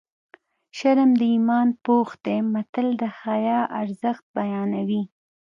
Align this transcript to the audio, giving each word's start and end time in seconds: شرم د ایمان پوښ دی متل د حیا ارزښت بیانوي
شرم 0.77 1.11
د 1.19 1.21
ایمان 1.33 1.67
پوښ 1.85 2.07
دی 2.25 2.37
متل 2.53 2.87
د 3.01 3.03
حیا 3.21 3.59
ارزښت 3.81 4.23
بیانوي 4.35 5.03